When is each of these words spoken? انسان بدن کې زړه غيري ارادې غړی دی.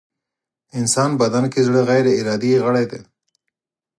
انسان 0.79 1.09
بدن 1.21 1.43
کې 1.51 1.59
زړه 1.67 1.81
غيري 1.89 2.13
ارادې 2.21 2.51
غړی 2.65 2.85
دی. 2.91 3.01